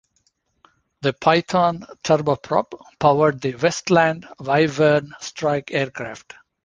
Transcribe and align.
The 1.01 1.13
Python 1.13 1.85
turboprop 2.03 2.73
powered 2.99 3.39
the 3.39 3.53
Westland 3.53 4.27
Wyvern 4.39 5.11
strike 5.19 5.69
aircraft. 5.71 6.33